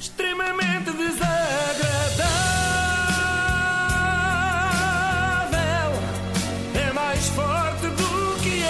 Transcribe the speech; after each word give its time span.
extremamente 0.00 0.90
desagradável. 0.92 1.30
É 6.74 6.92
mais 6.94 7.28
forte 7.28 7.86
do 7.88 8.42
que 8.42 8.62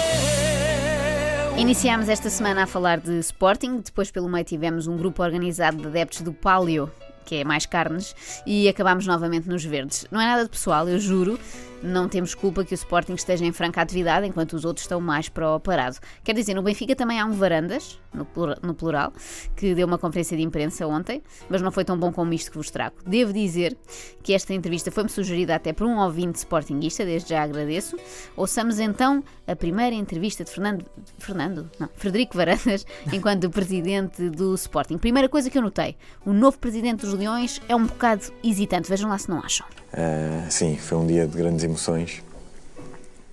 eu. 1.53 1.57
Iniciámos 1.57 2.09
esta 2.09 2.29
semana 2.29 2.63
a 2.63 2.67
falar 2.67 2.99
de 2.99 3.17
Sporting, 3.19 3.77
depois 3.77 4.11
pelo 4.11 4.27
meio 4.27 4.43
tivemos 4.43 4.87
um 4.87 4.97
grupo 4.97 5.23
organizado 5.23 5.77
de 5.77 5.87
adeptos 5.87 6.19
do 6.21 6.33
Palio, 6.33 6.91
que 7.25 7.35
é 7.35 7.43
mais 7.45 7.65
carnes, 7.65 8.13
e 8.45 8.67
acabámos 8.67 9.07
novamente 9.07 9.47
nos 9.47 9.63
verdes. 9.63 10.05
Não 10.11 10.19
é 10.19 10.25
nada 10.25 10.43
de 10.43 10.49
pessoal, 10.49 10.89
eu 10.89 10.99
juro, 10.99 11.39
não 11.83 12.07
temos 12.07 12.33
culpa 12.35 12.63
que 12.63 12.73
o 12.73 12.75
Sporting 12.75 13.13
esteja 13.13 13.45
em 13.45 13.51
franca 13.51 13.81
atividade 13.81 14.27
enquanto 14.27 14.53
os 14.53 14.65
outros 14.65 14.83
estão 14.83 14.99
mais 15.01 15.29
para 15.29 15.55
o 15.55 15.59
parado. 15.59 15.97
Quer 16.23 16.33
dizer, 16.35 16.53
no 16.53 16.61
Benfica 16.61 16.95
também 16.95 17.19
há 17.19 17.25
um 17.25 17.31
Varandas, 17.31 17.99
no 18.13 18.25
plura- 18.25 18.57
no 18.61 18.73
plural, 18.73 19.11
que 19.55 19.73
deu 19.73 19.87
uma 19.87 19.97
conferência 19.97 20.35
de 20.37 20.43
imprensa 20.43 20.85
ontem, 20.87 21.21
mas 21.49 21.61
não 21.61 21.71
foi 21.71 21.83
tão 21.85 21.97
bom 21.97 22.11
como 22.11 22.33
isto 22.33 22.51
que 22.51 22.57
vos 22.57 22.69
trago. 22.69 22.95
Devo 23.05 23.33
dizer 23.33 23.77
que 24.23 24.33
esta 24.33 24.53
entrevista 24.53 24.91
foi-me 24.91 25.09
sugerida 25.09 25.55
até 25.55 25.73
por 25.73 25.87
um 25.87 25.97
ouvinte 25.99 26.37
sportinguista, 26.39 27.03
desde 27.05 27.29
já 27.29 27.43
agradeço. 27.43 27.97
Ouçamos 28.35 28.79
então 28.79 29.23
a 29.47 29.55
primeira 29.55 29.95
entrevista 29.95 30.43
de 30.43 30.51
Fernando, 30.51 30.85
Fernando? 31.17 31.69
Não, 31.79 31.89
Frederico 31.95 32.35
Varandas, 32.37 32.85
enquanto 33.11 33.49
presidente 33.49 34.29
do 34.29 34.53
Sporting. 34.55 34.97
Primeira 34.97 35.27
coisa 35.29 35.49
que 35.49 35.57
eu 35.57 35.61
notei, 35.61 35.95
o 36.25 36.33
novo 36.33 36.57
presidente 36.59 37.01
dos 37.05 37.13
Leões 37.13 37.61
é 37.67 37.75
um 37.75 37.85
bocado 37.85 38.23
hesitante, 38.43 38.89
vejam 38.89 39.09
lá 39.09 39.17
se 39.17 39.29
não 39.29 39.39
acham. 39.39 39.65
Ah, 39.93 40.49
sim, 40.49 40.77
foi 40.77 40.97
um 40.97 41.05
dia 41.07 41.27
de 41.27 41.35
grandes 41.37 41.63
emoções. 41.71 42.21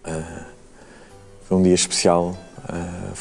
Ah, 0.05 0.47
foi 1.43 1.57
um 1.57 1.63
dia 1.63 1.75
especial. 1.75 2.37
Ah, 2.69 3.13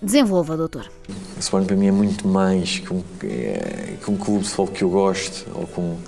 Desenvolva, 0.00 0.56
doutor. 0.56 0.90
o 1.08 1.40
Sporting 1.40 1.66
para 1.66 1.76
mim 1.76 1.86
é 1.86 1.92
muito 1.92 2.28
mais 2.28 2.78
que 2.78 2.92
um, 2.92 3.02
é, 3.24 3.94
que 4.02 4.10
um 4.10 4.16
clube 4.16 4.44
de 4.44 4.50
futebol 4.50 4.68
que 4.68 4.84
eu 4.84 4.90
gosto 4.90 5.50
ou 5.54 5.66
com. 5.66 5.98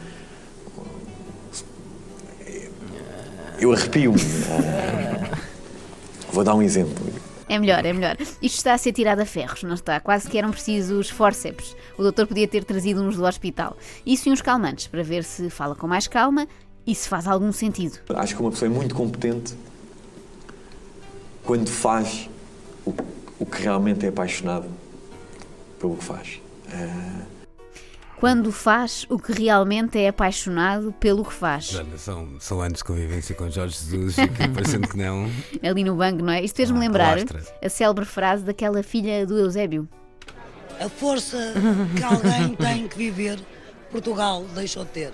Eu 3.58 3.72
arrepio-me. 3.72 4.20
Ah, 4.50 5.38
vou 6.30 6.44
dar 6.44 6.54
um 6.54 6.62
exemplo. 6.62 7.04
É 7.48 7.58
melhor, 7.58 7.84
é 7.84 7.92
melhor. 7.94 8.16
Isto 8.20 8.58
está 8.58 8.74
a 8.74 8.78
ser 8.78 8.92
tirado 8.92 9.20
a 9.20 9.24
ferros, 9.24 9.62
não 9.62 9.74
está? 9.74 9.98
Quase 9.98 10.28
que 10.28 10.36
eram 10.36 10.50
precisos 10.50 11.08
forceps. 11.08 11.74
O 11.96 12.02
doutor 12.02 12.26
podia 12.26 12.46
ter 12.46 12.62
trazido 12.62 13.02
uns 13.02 13.16
do 13.16 13.24
hospital. 13.24 13.74
Isso 14.04 14.28
e 14.28 14.32
uns 14.32 14.42
calmantes, 14.42 14.86
para 14.86 15.02
ver 15.02 15.24
se 15.24 15.48
fala 15.48 15.74
com 15.74 15.88
mais 15.88 16.06
calma 16.06 16.46
e 16.90 16.94
se 16.94 17.08
faz 17.08 17.26
algum 17.26 17.52
sentido. 17.52 17.98
Acho 18.14 18.34
que 18.34 18.40
uma 18.40 18.50
pessoa 18.50 18.70
é 18.70 18.74
muito 18.74 18.94
competente 18.94 19.54
quando 21.44 21.68
faz 21.68 22.28
o, 22.84 22.94
o 23.38 23.46
que 23.46 23.62
realmente 23.62 24.04
é 24.04 24.08
apaixonado 24.08 24.66
pelo 25.78 25.96
que 25.96 26.04
faz. 26.04 26.40
Ah, 26.72 27.22
Quando 28.18 28.50
faz 28.52 29.06
o 29.08 29.18
que 29.18 29.32
realmente 29.32 29.98
é 29.98 30.08
apaixonado 30.08 30.92
pelo 30.98 31.24
que 31.24 31.32
faz. 31.32 31.66
Joana, 31.66 31.96
são, 31.96 32.28
são 32.40 32.60
anos 32.60 32.78
de 32.78 32.84
convivência 32.84 33.34
com 33.34 33.48
Jorge 33.50 33.76
Jesus 33.78 34.18
e 34.18 34.28
que 34.28 34.48
parecendo 34.48 34.88
que 34.88 34.96
não. 34.96 35.30
Ali 35.62 35.84
no 35.84 35.94
banco, 35.94 36.22
não 36.22 36.32
é? 36.32 36.42
Isto 36.42 36.56
fez-me 36.56 36.78
Ah, 36.78 36.80
lembrar 36.80 37.12
alastra. 37.12 37.42
a 37.62 37.68
célebre 37.68 38.04
frase 38.04 38.44
daquela 38.44 38.82
filha 38.82 39.26
do 39.26 39.38
Eusébio. 39.38 39.88
A 40.80 40.88
força 40.88 41.54
que 41.96 42.02
alguém 42.02 42.54
tem 42.56 42.86
que 42.88 42.96
viver, 42.96 43.38
Portugal 43.90 44.44
deixou 44.54 44.84
de 44.84 44.90
ter. 44.90 45.12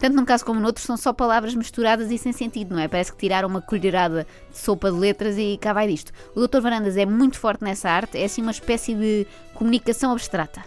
Tanto 0.00 0.16
num 0.16 0.24
caso 0.24 0.46
como 0.46 0.58
no 0.58 0.66
outro, 0.66 0.82
são 0.82 0.96
só 0.96 1.12
palavras 1.12 1.54
misturadas 1.54 2.10
e 2.10 2.16
sem 2.16 2.32
sentido, 2.32 2.74
não 2.74 2.80
é? 2.80 2.88
Parece 2.88 3.12
que 3.12 3.18
tiraram 3.18 3.46
uma 3.46 3.60
colherada 3.60 4.26
de 4.50 4.58
sopa 4.58 4.90
de 4.90 4.96
letras 4.96 5.36
e 5.36 5.58
cá 5.60 5.74
vai 5.74 5.86
disto. 5.86 6.10
O 6.34 6.46
Dr. 6.46 6.60
Varandas 6.62 6.96
é 6.96 7.04
muito 7.04 7.38
forte 7.38 7.62
nessa 7.62 7.90
arte, 7.90 8.16
é 8.16 8.24
assim 8.24 8.40
uma 8.40 8.50
espécie 8.50 8.94
de 8.94 9.26
comunicação 9.52 10.10
abstrata. 10.10 10.64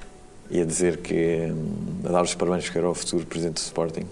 ia 0.51 0.63
dizer 0.63 0.97
que 0.97 1.47
hum, 1.51 2.01
a 2.05 2.09
dar 2.09 2.21
os 2.21 2.35
parabéns 2.35 2.65
porque 2.65 2.77
era 2.77 2.87
o 2.87 2.93
futuro 2.93 3.25
presidente 3.25 3.55
do 3.55 3.65
Sporting. 3.65 4.05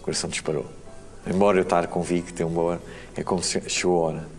O 0.00 0.02
coração 0.02 0.28
disparou. 0.28 0.66
Embora 1.26 1.56
eu 1.56 1.62
estar 1.62 1.86
convicto, 1.86 2.42
embora, 2.42 2.78
é 3.16 3.24
como 3.24 3.42
se 3.42 3.58
chegou 3.70 4.04
a 4.04 4.08
hora. 4.08 4.35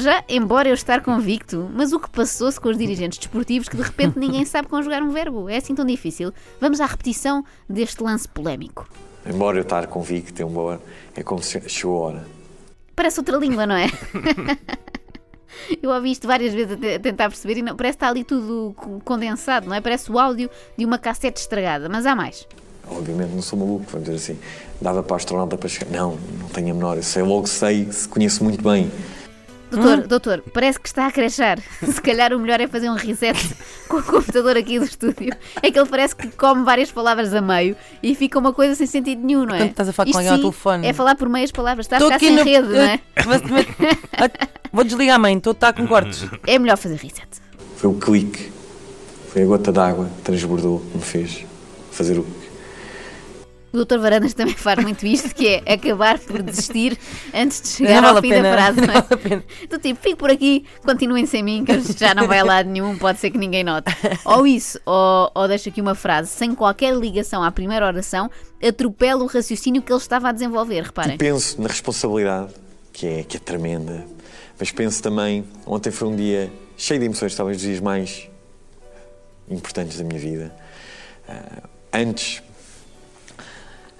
Já, 0.00 0.24
embora 0.28 0.68
eu 0.68 0.74
estar 0.74 1.02
convicto, 1.02 1.68
mas 1.74 1.92
o 1.92 2.00
que 2.00 2.08
passou-se 2.10 2.60
com 2.60 2.68
os 2.68 2.78
dirigentes 2.78 3.18
desportivos 3.18 3.68
que 3.68 3.76
de 3.76 3.82
repente 3.82 4.18
ninguém 4.18 4.44
sabe 4.44 4.68
conjugar 4.68 5.02
um 5.02 5.10
verbo? 5.10 5.48
É 5.48 5.56
assim 5.56 5.74
tão 5.74 5.84
difícil? 5.84 6.32
Vamos 6.60 6.80
à 6.80 6.86
repetição 6.86 7.44
deste 7.68 8.02
lance 8.02 8.28
polémico. 8.28 8.88
Embora 9.26 9.58
eu 9.58 9.62
estar 9.62 9.86
convicto, 9.88 10.40
embora, 10.42 10.80
é 11.14 11.22
como 11.22 11.42
se 11.42 11.60
chegou 11.68 12.02
a 12.04 12.06
hora. 12.08 12.26
Parece 12.96 13.20
outra 13.20 13.36
língua, 13.36 13.66
não 13.66 13.74
é? 13.76 13.86
Eu 15.82 15.90
ouvi 15.90 16.12
isto 16.12 16.26
várias 16.26 16.52
vezes 16.54 16.72
a 16.72 16.76
te- 16.76 16.94
a 16.94 16.98
tentar 17.00 17.28
perceber 17.28 17.58
e 17.58 17.62
não, 17.62 17.74
parece 17.76 17.96
que 17.98 18.04
está 18.04 18.08
ali 18.08 18.24
tudo 18.24 18.72
co- 18.76 19.00
condensado, 19.04 19.66
não 19.68 19.74
é? 19.74 19.80
Parece 19.80 20.10
o 20.10 20.18
áudio 20.18 20.48
de 20.76 20.84
uma 20.84 20.98
cassete 20.98 21.40
estragada, 21.40 21.88
mas 21.88 22.06
há 22.06 22.14
mais. 22.14 22.46
Obviamente 22.90 23.30
não 23.34 23.42
sou 23.42 23.58
maluco, 23.58 23.84
vamos 23.90 24.06
dizer 24.08 24.16
assim. 24.16 24.40
Dava 24.80 25.02
para 25.02 25.16
a 25.16 25.18
astronauta 25.18 25.56
para 25.58 25.68
chegar. 25.68 25.90
Não, 25.90 26.16
não 26.40 26.48
tenho 26.48 26.70
a 26.70 26.74
menor. 26.74 26.96
Eu 26.96 27.02
sei, 27.02 27.22
logo 27.22 27.46
sei, 27.46 27.90
se 27.92 28.08
conheço 28.08 28.42
muito 28.44 28.62
bem. 28.62 28.90
Doutor, 29.70 30.06
doutor, 30.06 30.42
parece 30.52 30.80
que 30.80 30.88
está 30.88 31.06
a 31.06 31.12
crachar. 31.12 31.58
Se 31.84 32.00
calhar 32.00 32.32
o 32.32 32.38
melhor 32.38 32.60
é 32.60 32.66
fazer 32.66 32.88
um 32.90 32.94
reset 32.94 33.38
com 33.88 33.98
o 33.98 34.02
computador 34.02 34.56
aqui 34.56 34.78
do 34.78 34.84
estúdio. 34.86 35.32
É 35.62 35.70
que 35.70 35.78
ele 35.78 35.88
parece 35.88 36.16
que 36.16 36.28
come 36.28 36.64
várias 36.64 36.90
palavras 36.90 37.34
a 37.34 37.40
meio 37.40 37.76
e 38.02 38.14
fica 38.14 38.38
uma 38.38 38.52
coisa 38.52 38.74
sem 38.74 38.86
sentido 38.86 39.22
nenhum, 39.24 39.40
não 39.44 39.54
é? 39.54 39.58
Portanto, 39.58 39.70
estás 39.70 39.88
a 39.88 39.92
falar 39.92 40.04
com 40.06 40.10
Isto 40.10 40.18
alguém 40.18 40.32
ao 40.32 40.38
telefone. 40.38 40.86
É 40.86 40.92
falar 40.92 41.14
por 41.16 41.28
meias 41.28 41.50
palavras, 41.52 41.86
está 41.86 41.96
a 41.96 41.98
Estou 41.98 42.12
ficar 42.12 42.16
aqui 42.16 42.26
sem 42.26 42.36
no- 42.36 42.44
rede, 42.44 42.68
não 42.68 42.80
é? 42.80 43.00
Mas- 43.26 44.30
Vou 44.72 44.84
desligar, 44.84 45.18
mãe, 45.18 45.36
estou 45.36 45.50
a 45.50 45.54
estar 45.54 45.72
com 45.72 45.86
cortes. 45.86 46.26
É 46.46 46.58
melhor 46.58 46.76
fazer 46.76 46.96
reset. 46.96 47.26
Foi 47.76 47.90
o 47.90 47.94
clique, 47.94 48.50
foi 49.32 49.42
a 49.42 49.46
gota 49.46 49.70
d'água 49.72 50.06
que 50.16 50.22
transbordou, 50.22 50.80
que 50.90 50.96
me 50.98 51.02
fez 51.02 51.44
fazer 51.90 52.18
o. 52.18 52.26
O 53.72 53.76
doutor 53.76 53.98
Varandas 53.98 54.32
também 54.32 54.54
faz 54.54 54.82
muito 54.82 55.06
isto, 55.06 55.34
que 55.34 55.46
é 55.46 55.74
acabar 55.74 56.18
por 56.18 56.42
desistir 56.42 56.98
antes 57.34 57.60
de 57.60 57.68
chegar 57.68 58.00
Não 58.00 58.16
ao 58.16 58.22
fim 58.22 58.32
a 58.32 58.36
pena. 58.36 58.42
da 58.50 58.54
frase, 58.54 58.80
não 58.80 58.84
é? 58.84 58.92
vale 59.02 59.06
a 59.10 59.16
pena. 59.16 59.44
Do 59.68 59.78
tipo, 59.78 60.00
fico 60.00 60.16
por 60.16 60.30
aqui, 60.30 60.64
continuem 60.82 61.26
sem 61.26 61.42
mim, 61.42 61.64
que 61.64 61.78
já 61.98 62.14
não 62.14 62.26
vai 62.26 62.38
a 62.38 62.44
lado 62.44 62.68
nenhum, 62.70 62.96
pode 62.96 63.18
ser 63.18 63.30
que 63.30 63.36
ninguém 63.36 63.62
note. 63.62 63.92
Ou 64.24 64.46
isso, 64.46 64.80
ou, 64.86 65.30
ou 65.34 65.46
deixa 65.48 65.68
aqui 65.68 65.80
uma 65.82 65.94
frase 65.94 66.30
sem 66.30 66.54
qualquer 66.54 66.94
ligação 66.94 67.42
à 67.42 67.50
primeira 67.52 67.86
oração, 67.86 68.30
atropela 68.66 69.22
o 69.22 69.26
raciocínio 69.26 69.82
que 69.82 69.92
ele 69.92 70.00
estava 70.00 70.30
a 70.30 70.32
desenvolver, 70.32 70.84
reparem. 70.84 71.18
Penso 71.18 71.60
na 71.60 71.68
responsabilidade, 71.68 72.54
que 72.92 73.06
é, 73.06 73.22
que 73.22 73.36
é 73.36 73.40
tremenda, 73.40 74.06
mas 74.58 74.72
penso 74.72 75.02
também. 75.02 75.44
Ontem 75.66 75.90
foi 75.90 76.08
um 76.08 76.16
dia 76.16 76.50
cheio 76.76 76.98
de 77.00 77.06
emoções, 77.06 77.34
talvez 77.34 77.58
dos 77.58 77.66
dias 77.66 77.80
mais 77.80 78.28
importantes 79.50 79.98
da 79.98 80.04
minha 80.04 80.18
vida. 80.18 80.54
Ah, 81.28 81.62
antes, 81.92 82.42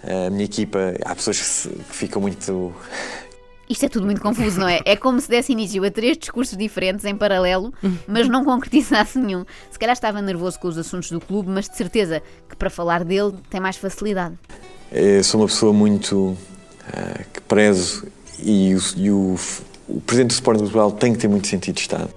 a 0.02 0.30
minha 0.30 0.44
equipa, 0.44 0.94
há 1.04 1.14
pessoas 1.14 1.38
que, 1.38 1.44
se- 1.44 1.68
que 1.68 1.94
ficam 1.96 2.22
muito. 2.22 2.74
Isto 3.68 3.84
é 3.84 3.88
tudo 3.88 4.06
muito 4.06 4.20
confuso, 4.22 4.58
não 4.58 4.66
é? 4.68 4.80
É 4.86 4.96
como 4.96 5.20
se 5.20 5.28
desse 5.28 5.52
início 5.52 5.84
a 5.84 5.90
três 5.90 6.16
discursos 6.16 6.56
diferentes 6.56 7.04
em 7.04 7.14
paralelo, 7.14 7.72
mas 8.06 8.26
não 8.26 8.42
concretizasse 8.44 9.18
nenhum. 9.18 9.44
Se 9.70 9.78
calhar 9.78 9.92
estava 9.92 10.22
nervoso 10.22 10.58
com 10.58 10.68
os 10.68 10.78
assuntos 10.78 11.10
do 11.10 11.20
clube, 11.20 11.50
mas 11.50 11.68
de 11.68 11.76
certeza 11.76 12.22
que 12.48 12.56
para 12.56 12.70
falar 12.70 13.04
dele 13.04 13.34
tem 13.50 13.60
mais 13.60 13.76
facilidade. 13.76 14.34
Eu 14.90 15.22
sou 15.22 15.40
uma 15.42 15.46
pessoa 15.48 15.72
muito. 15.72 16.34
ah, 16.90 17.22
que 17.30 17.40
prezo 17.42 18.06
e, 18.42 18.74
o, 18.74 18.80
e 18.96 19.10
o, 19.10 19.36
o 19.86 20.00
presidente 20.00 20.28
do 20.30 20.34
Sporting 20.34 20.60
Portugal 20.62 20.90
tem 20.92 21.12
que 21.12 21.18
ter 21.18 21.28
muito 21.28 21.46
sentido 21.46 21.74
de 21.74 21.80
Estado. 21.82 22.08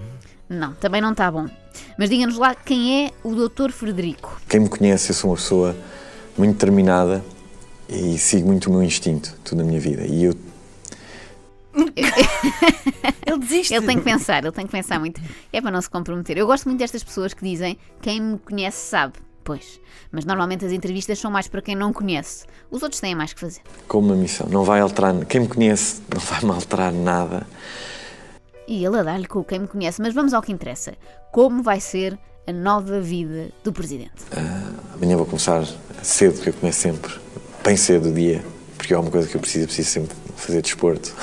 Não, 0.48 0.72
também 0.76 1.02
não 1.02 1.12
está 1.12 1.30
bom. 1.30 1.48
Mas 1.98 2.10
diga-nos 2.10 2.38
lá 2.38 2.56
quem 2.56 3.06
é 3.08 3.12
o 3.26 3.36
Dr. 3.36 3.72
Frederico. 3.72 4.40
Quem 4.48 4.62
me 4.62 4.70
conhece, 4.70 5.10
eu 5.12 5.16
sou 5.16 5.30
uma 5.32 5.36
pessoa 5.36 5.76
muito 6.38 6.54
determinada 6.54 7.22
e 7.92 8.18
sigo 8.18 8.48
muito 8.48 8.70
o 8.70 8.74
meu 8.74 8.84
instinto, 8.84 9.36
tudo 9.44 9.60
na 9.60 9.64
minha 9.66 9.80
vida. 9.80 10.06
E 10.06 10.24
eu 10.24 10.34
Ele 13.26 13.38
desiste. 13.40 13.74
Ele 13.74 13.86
tem 13.86 13.98
que 13.98 14.04
pensar, 14.04 14.44
ele 14.44 14.52
tem 14.52 14.66
que 14.66 14.72
pensar 14.72 15.00
muito. 15.00 15.22
É 15.54 15.62
para 15.62 15.72
não 15.72 15.82
se 15.82 15.90
comprometer. 15.90 16.38
Eu 16.38 16.46
gosto 16.46 16.66
muito 16.66 16.80
destas 16.80 17.04
pessoas 17.04 17.34
que 17.34 17.44
dizem 17.44 17.78
quem 18.02 18.20
me 18.20 18.38
conhece 18.40 18.90
sabe. 18.90 19.14
Pois, 19.44 19.80
mas 20.12 20.24
normalmente 20.24 20.64
as 20.66 20.72
entrevistas 20.72 21.18
são 21.18 21.32
mais 21.32 21.48
para 21.48 21.62
quem 21.62 21.76
não 21.76 21.92
conhece. 21.92 22.46
Os 22.70 22.84
outros 22.84 23.02
têm 23.02 23.16
mais 23.16 23.34
que 23.34 23.40
fazer. 23.40 23.62
como 23.88 24.08
uma 24.08 24.16
missão. 24.16 24.48
Não 24.50 24.64
vai 24.64 24.80
alterar. 24.80 25.26
Quem 25.26 25.42
me 25.42 25.48
conhece 25.48 26.02
não 26.14 26.20
vai 26.20 26.42
me 26.44 26.52
alterar 26.52 26.92
nada. 26.94 27.48
E 28.68 28.86
ele 28.86 29.00
a 29.00 29.04
dar-lhe 29.04 29.28
com 29.28 29.44
quem 29.44 29.60
me 29.60 29.68
conhece. 29.68 30.02
Mas 30.02 30.14
vamos 30.14 30.34
ao 30.34 30.42
que 30.42 30.52
interessa. 30.52 30.94
Como 31.32 31.64
vai 31.64 31.80
ser 31.80 32.20
a 32.46 32.54
nova 32.54 33.00
vida 33.00 33.50
do 33.64 33.74
Presidente? 33.74 34.12
Amanhã 34.94 35.18
vou 35.18 35.26
começar 35.26 35.66
cedo, 36.04 36.36
porque 36.36 36.50
eu 36.50 36.54
começo 36.54 36.80
sempre, 36.80 37.12
bem 37.64 37.78
cedo 37.78 38.10
o 38.10 38.14
dia, 38.14 38.44
porque 38.78 38.94
é 38.94 38.98
uma 38.98 39.12
coisa 39.12 39.28
que 39.28 39.36
eu 39.36 39.42
preciso, 39.42 39.68
preciso 39.68 39.90
sempre 39.90 40.16
fazer 40.36 40.62
desporto. 40.62 41.14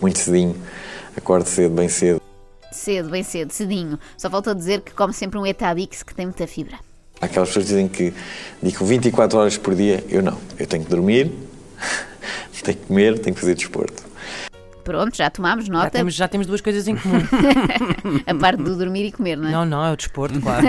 Muito 0.00 0.18
cedinho. 0.18 0.56
Acordo 1.16 1.48
cedo, 1.48 1.74
bem 1.74 1.88
cedo. 1.88 2.20
Cedo, 2.72 3.10
bem 3.10 3.22
cedo, 3.22 3.52
cedinho. 3.52 3.98
Só 4.16 4.28
falta 4.28 4.54
dizer 4.54 4.80
que 4.80 4.92
come 4.92 5.12
sempre 5.12 5.38
um 5.38 5.46
Etabix 5.46 6.02
que 6.02 6.14
tem 6.14 6.26
muita 6.26 6.46
fibra. 6.46 6.78
Há 7.20 7.26
aquelas 7.26 7.50
pessoas 7.50 7.66
que 7.66 7.70
dizem 7.70 7.88
que 7.88 8.12
dedicam 8.60 8.86
24 8.86 9.38
horas 9.38 9.56
por 9.56 9.74
dia. 9.74 10.02
Eu 10.08 10.22
não. 10.22 10.38
Eu 10.58 10.66
tenho 10.66 10.82
que 10.82 10.90
dormir, 10.90 11.30
tenho 12.62 12.78
que 12.78 12.86
comer, 12.86 13.18
tenho 13.18 13.34
que 13.34 13.40
fazer 13.40 13.54
desporto. 13.54 14.11
Pronto, 14.82 15.16
já 15.16 15.30
tomámos 15.30 15.66
Já 15.66 15.72
nota, 15.72 15.90
temos, 15.90 16.14
já 16.14 16.26
temos 16.28 16.46
duas 16.46 16.60
coisas 16.60 16.88
em 16.88 16.96
comum. 16.96 17.18
a 18.26 18.34
parte 18.34 18.62
do 18.62 18.76
dormir 18.76 19.06
e 19.06 19.12
comer, 19.12 19.36
não 19.36 19.48
é? 19.48 19.52
não, 19.52 19.64
não, 19.64 19.84
é 19.84 19.92
o 19.92 19.96
desporto, 19.96 20.38
claro. 20.42 20.66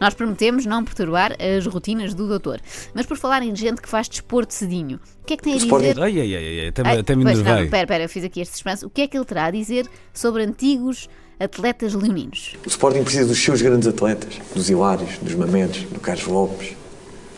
Nós 0.00 0.14
prometemos 0.14 0.64
não 0.66 0.84
perturbar 0.84 1.36
as 1.38 1.66
rotinas 1.66 2.14
do 2.14 2.26
doutor. 2.26 2.60
Mas 2.94 3.06
por 3.06 3.16
falar 3.16 3.42
em 3.42 3.54
gente 3.54 3.80
que 3.82 3.88
faz 3.88 4.08
desporto 4.08 4.54
cedinho, 4.54 4.98
o 5.22 5.26
que 5.26 5.34
é 5.34 5.36
que 5.36 5.42
tem 5.42 5.54
a 5.54 5.58
dizer? 5.58 6.00
Ai, 6.00 6.20
ai, 6.20 6.34
ai, 6.34 6.60
ai, 6.60 6.68
até, 6.68 6.82
Ai, 6.84 6.98
até 6.98 7.14
me 7.14 7.24
pois, 7.24 7.42
não, 7.42 7.62
espera, 7.62 7.82
espera, 7.82 8.04
eu 8.04 8.08
fiz 8.08 8.24
aqui 8.24 8.40
este 8.40 8.52
suspense. 8.54 8.84
O 8.86 8.90
que 8.90 9.02
é 9.02 9.06
que 9.06 9.16
ele 9.16 9.24
terá 9.24 9.44
a 9.46 9.50
dizer 9.50 9.86
sobre 10.12 10.42
antigos 10.42 11.08
atletas 11.38 11.94
leoninos? 11.94 12.56
O 12.64 12.68
Sporting 12.68 13.02
precisa 13.02 13.26
dos 13.26 13.38
seus 13.42 13.60
grandes 13.62 13.86
atletas, 13.88 14.38
dos 14.54 14.68
Hilários, 14.70 15.18
dos 15.18 15.34
Mamedes, 15.34 15.84
do 15.84 16.00
Carlos 16.00 16.26
Lopes, 16.26 16.74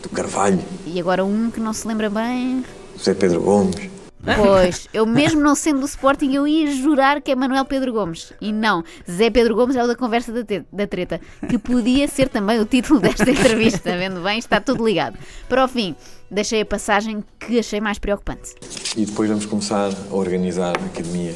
do 0.01 0.09
Carvalho, 0.09 0.59
E 0.85 0.99
agora 0.99 1.23
um 1.23 1.49
que 1.51 1.59
não 1.59 1.73
se 1.73 1.87
lembra 1.87 2.09
bem. 2.09 2.63
do 2.95 3.03
Zé 3.03 3.13
Pedro 3.13 3.41
Gomes. 3.41 3.89
Pois, 4.37 4.87
eu 4.93 5.05
mesmo 5.05 5.41
não 5.41 5.53
sendo 5.53 5.81
do 5.81 5.85
Sporting, 5.85 6.31
eu 6.33 6.47
ia 6.47 6.71
jurar 6.73 7.21
que 7.21 7.29
é 7.31 7.35
Manuel 7.35 7.65
Pedro 7.65 7.91
Gomes. 7.91 8.31
E 8.39 8.53
não, 8.53 8.81
Zé 9.09 9.29
Pedro 9.29 9.53
Gomes 9.53 9.75
é 9.75 9.83
o 9.83 9.87
da 9.87 9.95
conversa 9.95 10.31
da, 10.31 10.43
te- 10.45 10.63
da 10.71 10.87
treta, 10.87 11.19
que 11.49 11.57
podia 11.57 12.07
ser 12.07 12.29
também 12.29 12.57
o 12.59 12.65
título 12.65 13.01
desta 13.01 13.29
entrevista. 13.29 13.91
Vendo 13.97 14.21
bem, 14.21 14.39
está 14.39 14.61
tudo 14.61 14.85
ligado. 14.85 15.17
Para 15.49 15.65
o 15.65 15.67
fim, 15.67 15.93
deixei 16.31 16.61
a 16.61 16.65
passagem 16.65 17.21
que 17.37 17.59
achei 17.59 17.81
mais 17.81 17.99
preocupante. 17.99 18.53
E 18.95 19.05
depois 19.05 19.29
vamos 19.29 19.45
começar 19.45 19.89
a 20.09 20.15
organizar 20.15 20.69
a 20.77 20.85
academia 20.85 21.33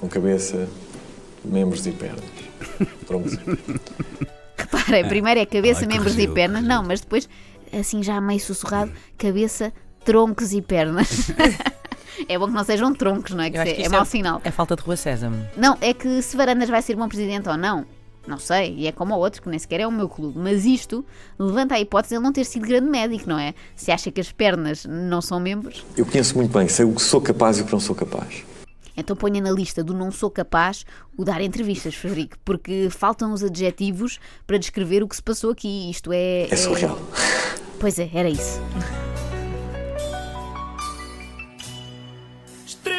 com 0.00 0.08
cabeça, 0.08 0.68
membros 1.44 1.86
e 1.86 1.92
pernas. 1.92 2.24
Pronto. 3.06 3.30
Reparem, 4.58 5.06
primeiro 5.08 5.40
é 5.40 5.46
cabeça, 5.46 5.80
Ai, 5.82 5.86
membros 5.86 6.12
e 6.12 6.16
corrigiu, 6.16 6.34
pernas. 6.34 6.56
corrigiu. 6.62 6.76
Não, 6.76 6.84
mas 6.88 7.00
depois, 7.00 7.28
assim 7.72 8.02
já 8.02 8.20
meio 8.20 8.40
sussurrado, 8.40 8.92
cabeça, 9.16 9.72
troncos 10.04 10.52
e 10.52 10.60
pernas. 10.60 11.30
é 12.28 12.38
bom 12.38 12.46
que 12.46 12.52
não 12.52 12.64
sejam 12.64 12.94
troncos, 12.94 13.32
não 13.32 13.42
é? 13.42 13.50
Que 13.50 13.58
é, 13.58 13.64
que 13.64 13.70
é 13.70 13.80
isso 13.82 13.90
mau 13.90 14.04
sinal. 14.04 14.40
É 14.44 14.50
falta 14.50 14.76
de 14.76 14.82
rua 14.82 14.96
Sésamo. 14.96 15.46
Não, 15.56 15.76
é 15.80 15.92
que 15.92 16.22
se 16.22 16.36
Varandas 16.36 16.68
vai 16.68 16.82
ser 16.82 16.96
bom 16.96 17.08
presidente 17.08 17.48
ou 17.48 17.56
não, 17.56 17.86
não 18.26 18.38
sei, 18.38 18.74
e 18.76 18.86
é 18.86 18.92
como 18.92 19.14
o 19.14 19.18
outro, 19.18 19.42
que 19.42 19.48
nem 19.48 19.58
sequer 19.58 19.80
é 19.80 19.86
o 19.86 19.92
meu 19.92 20.08
clube. 20.08 20.38
Mas 20.38 20.64
isto 20.64 21.04
levanta 21.38 21.74
a 21.74 21.80
hipótese 21.80 22.10
de 22.10 22.16
ele 22.16 22.24
não 22.24 22.32
ter 22.32 22.44
sido 22.44 22.66
grande 22.66 22.88
médico, 22.88 23.28
não 23.28 23.38
é? 23.38 23.54
Se 23.76 23.90
acha 23.90 24.10
que 24.10 24.20
as 24.20 24.32
pernas 24.32 24.84
não 24.84 25.20
são 25.20 25.38
membros, 25.38 25.84
Eu 25.96 26.06
conheço 26.06 26.36
muito 26.36 26.56
bem, 26.56 26.68
sei 26.68 26.84
o 26.84 26.94
que 26.94 27.02
sou 27.02 27.20
capaz 27.20 27.58
e 27.58 27.62
o 27.62 27.66
que 27.66 27.72
não 27.72 27.80
sou 27.80 27.94
capaz. 27.94 28.44
então 28.96 29.14
ponha 29.16 29.40
na 29.40 29.50
lista 29.50 29.84
do 29.84 29.92
não 29.92 30.10
sou 30.10 30.30
capaz 30.30 30.86
o 31.16 31.24
dar 31.24 31.40
entrevistas, 31.40 31.94
Frederico, 31.94 32.36
porque 32.44 32.88
faltam 32.90 33.32
os 33.32 33.42
adjetivos 33.42 34.18
para 34.46 34.58
descrever 34.58 35.02
o 35.02 35.08
que 35.08 35.16
se 35.16 35.22
passou 35.22 35.50
aqui. 35.50 35.90
Isto 35.90 36.10
é. 36.12 36.48
É 36.50 36.56
surreal. 36.56 36.98
Pois 37.78 37.98
é, 37.98 38.08
era 38.14 38.30
isso. 38.30 38.60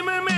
me. 0.06 0.35